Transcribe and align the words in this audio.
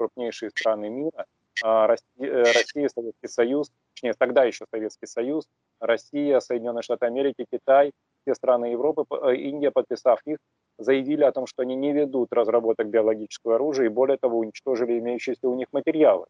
крупнейшие 0.00 0.50
страны 0.50 0.88
мира, 0.88 1.26
Россия, 1.62 2.44
Россия, 2.44 2.88
Советский 2.88 3.28
Союз, 3.28 3.70
точнее, 3.92 4.14
тогда 4.14 4.44
еще 4.44 4.64
Советский 4.70 5.06
Союз, 5.06 5.46
Россия, 5.78 6.40
Соединенные 6.40 6.82
Штаты 6.82 7.04
Америки, 7.06 7.44
Китай, 7.52 7.92
все 8.22 8.34
страны 8.34 8.66
Европы, 8.66 9.04
Индия, 9.36 9.70
подписав 9.70 10.20
их, 10.24 10.38
заявили 10.78 11.24
о 11.24 11.32
том, 11.32 11.46
что 11.46 11.62
они 11.62 11.76
не 11.76 11.92
ведут 11.92 12.32
разработок 12.32 12.88
биологического 12.88 13.56
оружия 13.56 13.86
и 13.86 13.90
более 13.90 14.16
того 14.16 14.38
уничтожили 14.38 14.98
имеющиеся 14.98 15.48
у 15.48 15.54
них 15.54 15.68
материалы. 15.72 16.26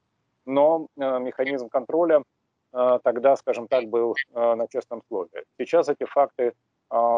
Но 0.46 0.89
э, 0.96 1.18
механизм 1.21 1.68
контроля 1.68 2.23
э, 2.73 2.98
тогда, 3.05 3.37
скажем 3.37 3.68
так, 3.68 3.84
был 3.89 4.16
э, 4.34 4.55
на 4.55 4.66
честном 4.66 5.02
слове. 5.09 5.45
Сейчас 5.59 5.89
эти 5.89 6.05
факты 6.05 6.43
э, 6.43 6.52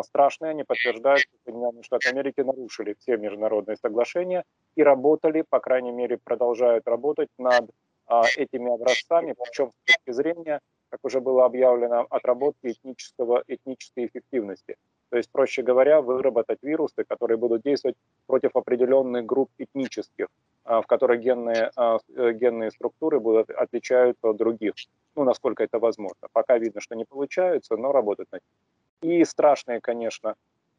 страшные, 0.05 0.51
они 0.51 0.65
подтверждают, 0.65 1.21
что 1.21 1.37
Соединенные 1.45 1.83
Штаты 1.83 2.11
Америки 2.11 2.41
нарушили 2.41 2.95
все 2.99 3.17
международные 3.17 3.77
соглашения 3.77 4.45
и 4.77 4.83
работали, 4.83 5.45
по 5.49 5.61
крайней 5.61 5.93
мере, 5.93 6.19
продолжают 6.19 6.87
работать 6.87 7.29
над 7.39 7.71
э, 8.09 8.21
этими 8.37 8.73
образцами, 8.73 9.35
причем 9.43 9.71
с 9.71 9.75
точки 9.87 10.13
зрения, 10.13 10.61
как 10.91 11.01
уже 11.05 11.21
было 11.21 11.47
объявлено, 11.47 12.07
отработки 12.11 12.67
этнического, 12.67 13.43
этнической 13.47 14.07
эффективности. 14.07 14.77
То 15.09 15.17
есть, 15.17 15.31
проще 15.31 15.63
говоря, 15.63 16.01
выработать 16.01 16.59
вирусы, 16.63 17.05
которые 17.05 17.37
будут 17.37 17.63
действовать 17.63 17.97
против 18.27 18.57
определенных 18.57 19.27
групп 19.27 19.51
этнических, 19.59 20.29
а, 20.65 20.81
в 20.81 20.87
которых 20.87 21.21
генные, 21.21 21.71
а, 21.77 21.99
э, 22.17 22.33
генные 22.33 22.71
структуры 22.71 23.21
будут 23.21 23.51
отличаются 23.51 24.29
от 24.29 24.37
других. 24.37 24.75
Ну, 25.15 25.25
насколько 25.25 25.65
это 25.65 25.79
возможно. 25.79 26.29
Пока 26.33 26.59
видно, 26.59 26.81
что 26.81 26.95
не 26.95 27.05
получается, 27.05 27.77
но 27.77 27.93
работать 27.93 28.29
над 28.33 28.41
ним. 28.43 28.82
И 29.03 29.25
страшные, 29.25 29.81
конечно, 29.81 30.35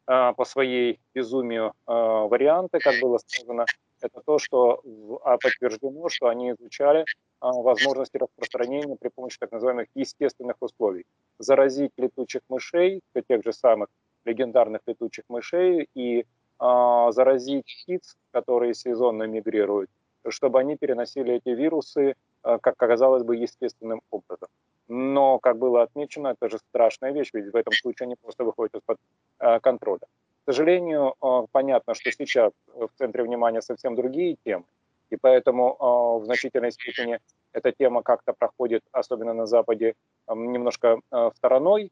а, 0.06 0.32
по 0.32 0.44
своей 0.44 0.98
безумию 1.14 1.72
варианты, 1.86 2.78
как 2.78 3.00
было 3.00 3.18
сказано, 3.18 3.66
это 4.00 4.20
то, 4.24 4.38
что 4.38 4.82
подтверждено, 5.22 6.08
что 6.08 6.28
они 6.28 6.50
изучали 6.50 7.04
возможности 7.40 8.16
распространения 8.16 8.96
при 8.96 9.08
помощи 9.08 9.38
так 9.38 9.52
называемых 9.52 9.88
естественных 9.94 10.56
условий. 10.60 11.04
Заразить 11.38 11.92
летучих 11.96 12.40
мышей, 12.48 13.00
тех 13.28 13.42
же 13.44 13.52
самых 13.52 13.88
легендарных 14.24 14.80
летучих 14.86 15.24
мышей 15.28 15.88
и 15.94 16.24
а, 16.58 17.12
заразить 17.12 17.64
птиц, 17.66 18.16
которые 18.30 18.74
сезонно 18.74 19.24
мигрируют, 19.24 19.90
чтобы 20.28 20.60
они 20.60 20.76
переносили 20.76 21.34
эти 21.34 21.50
вирусы, 21.50 22.14
а, 22.42 22.58
как 22.58 22.76
казалось 22.76 23.22
бы, 23.22 23.36
естественным 23.36 24.00
образом. 24.10 24.48
Как 25.44 25.58
было 25.58 25.82
отмечено, 25.82 26.28
это 26.28 26.48
же 26.48 26.58
страшная 26.58 27.12
вещь, 27.12 27.28
ведь 27.34 27.52
в 27.52 27.56
этом 27.56 27.74
случае 27.74 28.06
они 28.06 28.16
просто 28.16 28.44
выходят 28.44 28.74
из-под 28.76 28.96
а, 29.38 29.60
контроля. 29.60 30.06
К 30.44 30.52
сожалению, 30.52 31.14
а, 31.20 31.44
понятно, 31.52 31.94
что 31.94 32.10
сейчас 32.12 32.52
в 32.66 32.88
центре 32.96 33.22
внимания 33.22 33.60
совсем 33.60 33.94
другие 33.94 34.36
темы, 34.46 34.64
и 35.10 35.16
поэтому 35.16 35.76
а, 35.78 36.18
в 36.18 36.24
значительной 36.24 36.72
степени 36.72 37.20
эта 37.52 37.72
тема 37.72 38.02
как-то 38.02 38.32
проходит, 38.32 38.82
особенно 38.90 39.34
на 39.34 39.46
Западе, 39.46 39.94
немножко 40.28 41.00
стороной, 41.36 41.90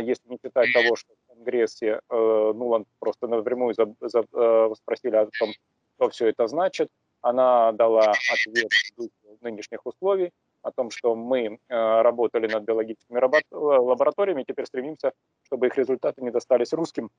если 0.00 0.28
не 0.28 0.38
считать 0.42 0.72
того, 0.74 0.96
что 0.96 1.14
Конгрессе 1.28 2.00
э, 2.10 2.52
Нуланд 2.54 2.88
просто 2.98 3.28
напрямую 3.28 3.74
э, 3.78 4.74
спросили 4.76 5.16
о 5.16 5.28
том, 5.38 5.50
что 5.96 6.08
все 6.10 6.26
это 6.26 6.48
значит. 6.48 6.88
Она 7.22 7.72
дала 7.72 8.12
ответ 8.32 8.68
в 8.96 9.44
нынешних 9.44 9.86
условий 9.86 10.32
о 10.64 10.72
том, 10.72 10.90
что 10.90 11.14
мы 11.14 11.58
э, 11.68 12.02
работали 12.02 12.48
над 12.50 12.64
биологическими 12.64 13.20
лабораториями, 13.52 14.44
теперь 14.44 14.66
стремимся, 14.66 15.12
чтобы 15.42 15.66
их 15.66 15.76
результаты 15.76 16.22
не 16.22 16.30
достались 16.30 16.72
русским. 16.72 17.10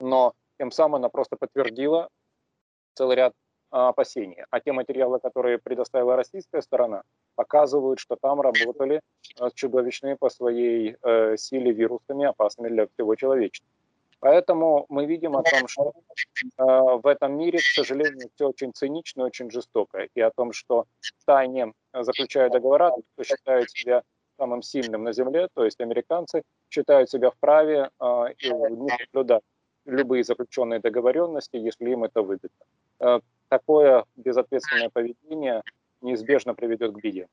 Но 0.00 0.32
тем 0.58 0.70
самым 0.70 0.96
она 0.96 1.08
просто 1.08 1.36
подтвердила 1.36 2.08
целый 2.94 3.16
ряд 3.16 3.34
опасений. 3.70 4.38
А 4.50 4.60
те 4.60 4.72
материалы, 4.72 5.20
которые 5.20 5.58
предоставила 5.58 6.16
российская 6.16 6.62
сторона, 6.62 7.02
показывают, 7.34 8.00
что 8.00 8.16
там 8.16 8.40
работали 8.40 9.00
э, 9.38 9.48
чудовищные 9.54 10.16
по 10.16 10.30
своей 10.30 10.96
э, 11.02 11.36
силе 11.36 11.72
вирусами, 11.72 12.24
опасными 12.24 12.68
для 12.68 12.86
всего 12.86 13.14
человечества. 13.14 13.68
Поэтому 14.20 14.86
мы 14.88 15.06
видим 15.06 15.36
о 15.36 15.42
том, 15.42 15.68
что 15.68 15.92
э, 15.92 16.62
в 17.02 17.06
этом 17.06 17.38
мире, 17.38 17.58
к 17.58 17.62
сожалению, 17.62 18.30
все 18.34 18.48
очень 18.48 18.72
цинично, 18.74 19.24
очень 19.24 19.50
жестоко. 19.50 20.08
И 20.14 20.20
о 20.20 20.30
том, 20.30 20.52
что 20.52 20.86
тайне 21.24 21.72
заключая 21.92 22.50
договора, 22.50 22.92
кто 23.14 23.24
считает 23.24 23.70
себя 23.70 24.02
самым 24.36 24.62
сильным 24.62 25.04
на 25.04 25.12
Земле, 25.12 25.48
то 25.54 25.64
есть 25.64 25.80
американцы, 25.80 26.42
считают 26.70 27.10
себя 27.10 27.30
вправе 27.30 27.90
э, 28.00 28.24
и 28.40 28.50
не 28.50 28.90
соблюдать 29.04 29.42
любые 29.84 30.24
заключенные 30.24 30.80
договоренности, 30.80 31.56
если 31.56 31.90
им 31.90 32.04
это 32.04 32.22
выгодно. 32.22 32.64
Э, 33.00 33.20
такое 33.48 34.04
безответственное 34.16 34.90
поведение 34.90 35.62
неизбежно 36.00 36.54
приведет 36.54 36.92
к 36.92 37.00
беде. 37.00 37.26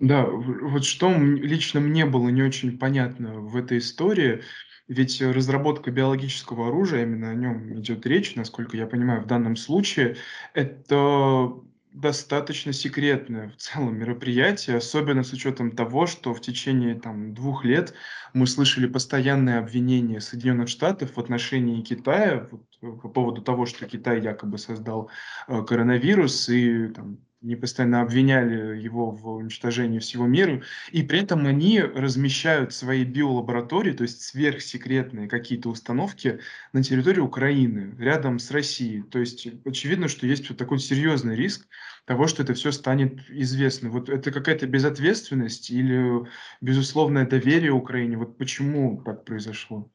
Да, 0.00 0.26
вот 0.26 0.84
что 0.84 1.10
лично 1.10 1.80
мне 1.80 2.06
было 2.06 2.28
не 2.28 2.42
очень 2.42 2.78
понятно 2.78 3.40
в 3.40 3.56
этой 3.56 3.78
истории, 3.78 4.42
ведь 4.90 5.22
разработка 5.22 5.92
биологического 5.92 6.66
оружия, 6.66 7.04
именно 7.04 7.30
о 7.30 7.34
нем 7.34 7.78
идет 7.78 8.04
речь, 8.06 8.34
насколько 8.34 8.76
я 8.76 8.88
понимаю, 8.88 9.22
в 9.22 9.26
данном 9.26 9.54
случае, 9.54 10.16
это 10.52 11.54
достаточно 11.92 12.72
секретное 12.72 13.50
в 13.50 13.56
целом 13.56 13.96
мероприятие, 13.98 14.78
особенно 14.78 15.22
с 15.22 15.32
учетом 15.32 15.70
того, 15.70 16.06
что 16.06 16.34
в 16.34 16.40
течение 16.40 16.96
там, 16.96 17.34
двух 17.34 17.64
лет 17.64 17.94
мы 18.34 18.48
слышали 18.48 18.88
постоянные 18.88 19.58
обвинения 19.58 20.20
Соединенных 20.20 20.68
Штатов 20.68 21.14
в 21.14 21.20
отношении 21.20 21.82
Китая 21.82 22.48
вот, 22.50 23.00
по 23.00 23.08
поводу 23.08 23.42
того, 23.42 23.66
что 23.66 23.86
Китай 23.86 24.20
якобы 24.20 24.58
создал 24.58 25.08
э, 25.46 25.62
коронавирус 25.62 26.48
и 26.48 26.88
там, 26.88 27.18
они 27.42 27.56
постоянно 27.56 28.02
обвиняли 28.02 28.78
его 28.78 29.10
в 29.10 29.36
уничтожении 29.36 29.98
всего 29.98 30.26
мира, 30.26 30.62
и 30.92 31.02
при 31.02 31.22
этом 31.22 31.46
они 31.46 31.80
размещают 31.80 32.74
свои 32.74 33.04
биолаборатории, 33.04 33.92
то 33.92 34.02
есть 34.02 34.22
сверхсекретные 34.22 35.28
какие-то 35.28 35.70
установки 35.70 36.40
на 36.72 36.82
территории 36.82 37.20
Украины, 37.20 37.94
рядом 37.98 38.38
с 38.38 38.50
Россией. 38.50 39.02
То 39.02 39.18
есть 39.18 39.48
очевидно, 39.64 40.08
что 40.08 40.26
есть 40.26 40.48
вот 40.50 40.58
такой 40.58 40.78
серьезный 40.78 41.34
риск 41.34 41.66
того, 42.04 42.26
что 42.26 42.42
это 42.42 42.54
все 42.54 42.72
станет 42.72 43.18
известно. 43.30 43.88
Вот 43.88 44.08
это 44.08 44.30
какая-то 44.30 44.66
безответственность 44.66 45.70
или 45.70 46.26
безусловное 46.60 47.26
доверие 47.26 47.72
Украине? 47.72 48.18
Вот 48.18 48.36
почему 48.36 49.02
так 49.02 49.24
произошло? 49.24 49.88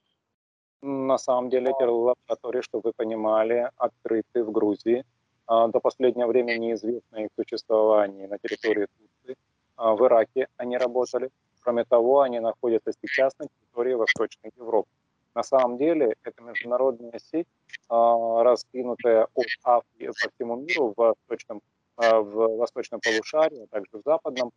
На 0.82 1.18
самом 1.18 1.50
деле 1.50 1.72
эти 1.72 1.84
лаборатории, 1.84 2.62
чтобы 2.62 2.90
вы 2.90 2.94
понимали, 2.96 3.70
открыты 3.78 4.44
в 4.44 4.52
Грузии, 4.52 5.04
до 5.48 5.80
последнего 5.80 6.28
времени 6.28 6.68
неизвестно 6.68 7.18
их 7.18 7.30
существование 7.36 8.28
на 8.28 8.38
территории 8.38 8.88
Турции. 8.98 9.38
А, 9.78 9.94
в 9.96 10.06
Ираке 10.06 10.48
они 10.58 10.78
работали. 10.78 11.30
Кроме 11.62 11.84
того, 11.84 12.22
они 12.22 12.40
находятся 12.40 12.94
сейчас 12.94 13.34
на 13.40 13.48
территории 13.48 13.94
Восточной 13.94 14.52
Европы. 14.58 14.90
На 15.36 15.44
самом 15.44 15.78
деле, 15.78 16.16
это 16.24 16.44
международная 16.44 17.20
сеть, 17.32 17.48
а, 17.90 18.44
раскинутая 18.44 19.28
от 19.34 19.46
Африки 19.64 20.08
по 20.08 20.30
всему 20.32 20.56
миру 20.56 20.94
в 20.96 20.98
восточном, 20.98 21.62
в 21.98 22.58
восточном 22.58 23.00
полушарии, 23.00 23.64
а 23.64 23.68
также 23.68 23.98
в 23.98 24.02
западном, 24.04 24.52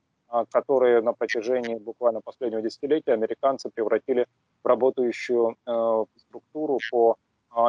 которые 0.50 1.00
на 1.02 1.12
протяжении 1.12 1.76
буквально 1.76 2.20
последнего 2.20 2.60
десятилетия 2.60 3.12
американцы 3.12 3.70
превратили 3.70 4.26
в 4.62 4.66
работающую 4.66 5.56
структуру 6.16 6.78
по 6.90 7.16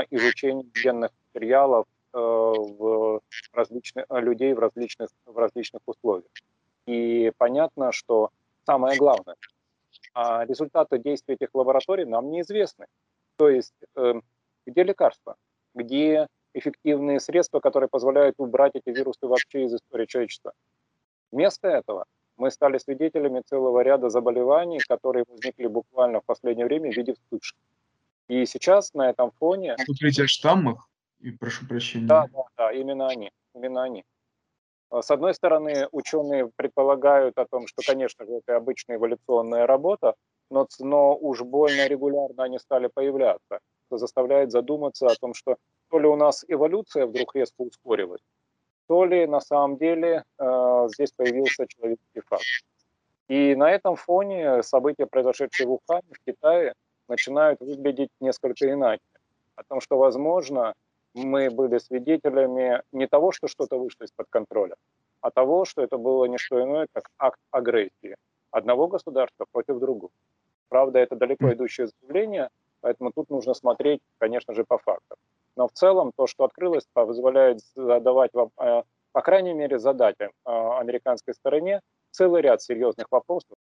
изучению 0.10 0.66
генных 0.74 1.12
материалов 1.34 1.86
Э, 1.86 1.99
в 2.18 3.22
различных, 3.54 4.06
э, 4.10 4.20
людей 4.20 4.54
в 4.54 4.60
различных, 4.60 5.10
в 5.26 5.38
различных 5.38 5.82
условиях. 5.86 6.32
И 6.86 7.32
понятно, 7.38 7.92
что 7.92 8.30
самое 8.66 8.98
главное, 8.98 9.36
а 10.14 10.46
результаты 10.46 10.98
действий 10.98 11.36
этих 11.36 11.50
лабораторий 11.54 12.06
нам 12.06 12.32
неизвестны. 12.32 12.88
То 13.38 13.50
есть 13.50 13.74
э, 13.96 14.22
где 14.66 14.84
лекарства, 14.84 15.36
где 15.76 16.28
эффективные 16.54 17.20
средства, 17.20 17.60
которые 17.60 17.90
позволяют 17.90 18.36
убрать 18.38 18.74
эти 18.76 18.90
вирусы 18.90 19.28
вообще 19.28 19.66
из 19.66 19.74
истории 19.74 20.06
человечества. 20.06 20.54
Вместо 21.32 21.68
этого 21.68 22.06
мы 22.38 22.52
стали 22.52 22.78
свидетелями 22.80 23.42
целого 23.42 23.82
ряда 23.82 24.10
заболеваний, 24.10 24.80
которые 24.80 25.26
возникли 25.28 25.68
буквально 25.68 26.22
в 26.22 26.26
последнее 26.26 26.66
время 26.66 26.92
в 26.92 26.96
виде 26.96 27.14
вспышек. 27.14 27.58
И 28.28 28.46
сейчас 28.46 28.94
на 28.94 29.10
этом 29.10 29.32
фоне... 29.32 29.76
Смотрите 29.78 30.24
о 30.24 30.28
штаммах, 30.28 30.89
и 31.20 31.32
прошу 31.32 31.68
прощения. 31.68 32.08
Да, 32.08 32.28
да, 32.34 32.44
да, 32.58 32.72
именно 32.72 33.08
они, 33.08 33.32
именно 33.54 33.84
они. 33.84 34.04
А, 34.90 35.02
с 35.02 35.12
одной 35.12 35.34
стороны, 35.34 35.88
ученые 35.92 36.50
предполагают 36.56 37.38
о 37.38 37.46
том, 37.46 37.68
что, 37.68 37.82
конечно 37.86 38.26
же, 38.26 38.34
это 38.34 38.56
обычная 38.56 38.98
эволюционная 38.98 39.68
работа, 39.68 40.16
но, 40.50 40.68
но 40.80 41.16
уж 41.16 41.42
больно 41.42 41.88
регулярно 41.88 42.44
они 42.44 42.60
стали 42.60 42.88
появляться, 42.88 43.60
что 43.88 43.98
заставляет 43.98 44.52
задуматься 44.52 45.08
о 45.08 45.16
том, 45.16 45.34
что 45.34 45.58
то 45.90 46.00
ли 46.00 46.08
у 46.08 46.16
нас 46.16 46.46
эволюция 46.48 47.06
вдруг 47.06 47.36
резко 47.36 47.62
ускорилась, 47.62 48.22
то 48.88 49.06
ли 49.06 49.28
на 49.28 49.42
самом 49.42 49.78
деле 49.78 50.24
э, 50.40 50.88
здесь 50.94 51.12
появился 51.12 51.68
человеческий 51.68 52.22
факт. 52.26 52.44
И 53.28 53.54
на 53.56 53.70
этом 53.70 53.96
фоне 53.96 54.64
события, 54.64 55.06
произошедшие 55.06 55.68
в 55.68 55.74
Ухане, 55.74 56.10
в 56.12 56.20
Китае, 56.26 56.74
начинают 57.08 57.60
выглядеть 57.60 58.10
несколько 58.20 58.72
иначе. 58.72 59.04
О 59.56 59.64
том, 59.64 59.82
что, 59.82 59.98
возможно, 59.98 60.74
мы 61.26 61.50
были 61.50 61.78
свидетелями 61.78 62.82
не 62.92 63.08
того, 63.08 63.32
что 63.32 63.48
что-то 63.48 63.78
вышло 63.78 64.04
из-под 64.04 64.28
контроля, 64.30 64.76
а 65.22 65.32
того, 65.32 65.66
что 65.66 65.82
это 65.82 65.98
было 65.98 66.26
не 66.26 66.38
что 66.38 66.62
иное, 66.62 66.88
как 66.94 67.10
акт 67.18 67.40
агрессии 67.52 68.16
одного 68.52 68.88
государства 68.88 69.46
против 69.52 69.80
другого. 69.80 70.12
Правда, 70.70 71.00
это 71.00 71.16
далеко 71.16 71.52
идущее 71.54 71.88
заявление, 71.88 72.50
поэтому 72.82 73.12
тут 73.12 73.30
нужно 73.30 73.54
смотреть, 73.54 74.02
конечно 74.18 74.54
же, 74.54 74.64
по 74.64 74.78
фактам. 74.78 75.18
Но 75.56 75.68
в 75.68 75.72
целом 75.72 76.12
то, 76.16 76.28
что 76.28 76.44
открылось, 76.46 76.86
позволяет 76.94 77.60
задавать 77.76 78.34
вам, 78.34 78.50
э, 78.62 78.84
по 79.12 79.22
крайней 79.22 79.54
мере, 79.54 79.80
задать 79.80 80.16
э, 80.20 80.28
американской 80.46 81.34
стороне 81.34 81.82
целый 82.12 82.42
ряд 82.42 82.62
серьезных 82.62 83.08
вопросов. 83.12 83.58